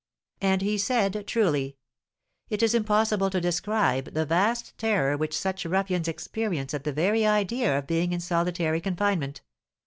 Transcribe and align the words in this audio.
And 0.41 0.63
he 0.63 0.79
said 0.79 1.25
truly. 1.27 1.77
It 2.49 2.63
is 2.63 2.73
impossible 2.73 3.29
to 3.29 3.39
describe 3.39 4.15
the 4.15 4.25
vast 4.25 4.75
terror 4.79 5.15
which 5.15 5.37
such 5.37 5.63
ruffians 5.63 6.07
experience 6.07 6.73
at 6.73 6.85
the 6.85 6.91
very 6.91 7.23
idea 7.23 7.77
of 7.77 7.85
being 7.85 8.11
in 8.11 8.19
solitary 8.19 8.81
confinement. 8.81 9.41